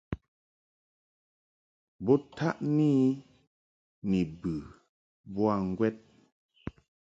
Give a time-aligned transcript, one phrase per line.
[2.03, 3.19] Bo taʼni I
[4.09, 4.53] ni bə
[5.33, 5.97] boa ŋgwɛd.